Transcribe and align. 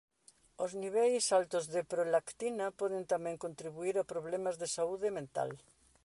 Os 0.65 0.71
niveis 0.81 1.25
altos 1.39 1.65
de 1.73 1.81
prolactina 1.91 2.65
poden 2.79 3.03
tamén 3.13 3.41
contribuír 3.45 3.95
a 3.97 4.09
problemas 4.11 4.55
de 4.61 4.67
saúde 4.75 5.09
mental. 5.19 5.49